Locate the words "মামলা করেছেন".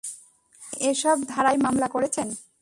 1.57-2.27